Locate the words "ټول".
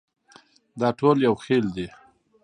0.99-1.17